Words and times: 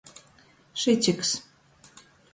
Šitiks. 0.83 1.35